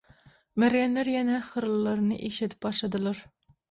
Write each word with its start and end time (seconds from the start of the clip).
Mergenler 0.63 1.13
ýene 1.13 1.37
hyrlylaryny 1.51 2.21
işledip 2.33 2.69
başladylar. 2.71 3.27